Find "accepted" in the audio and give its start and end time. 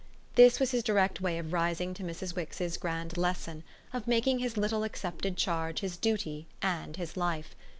4.83-5.37